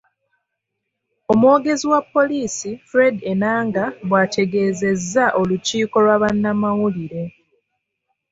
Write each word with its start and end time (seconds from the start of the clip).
Omwogezi 1.31 1.85
wa 1.93 2.01
poliisi 2.13 2.71
Fred 2.89 3.15
Enanga 3.31 3.83
bwategeezezza 4.09 5.25
olukiiko 5.39 5.97
lwa 6.03 6.15
bannamawulire 6.21 7.23